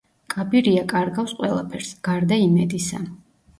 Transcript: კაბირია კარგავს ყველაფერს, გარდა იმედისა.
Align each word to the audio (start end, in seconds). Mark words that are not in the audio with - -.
კაბირია 0.33 0.85
კარგავს 0.93 1.35
ყველაფერს, 1.43 1.93
გარდა 2.09 2.43
იმედისა. 2.49 3.07